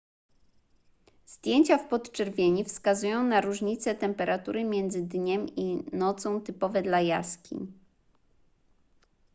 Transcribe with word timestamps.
zdjęcia 1.25 1.77
w 1.77 1.87
podczerwieni 1.87 2.63
wskazują 2.63 3.23
na 3.23 3.41
różnice 3.41 3.95
temperatury 3.95 4.63
między 4.63 5.01
dniem 5.03 5.47
i 5.55 5.75
nocą 5.95 6.41
typowe 6.41 6.81
dla 6.81 7.01
jaskiń 7.01 7.73